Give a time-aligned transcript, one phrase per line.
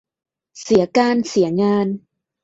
[0.61, 1.87] เสียการเสียงาน